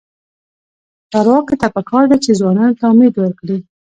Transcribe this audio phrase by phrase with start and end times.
[1.11, 3.57] چارواکو ته پکار ده چې، ځوانانو ته امید ورکړي.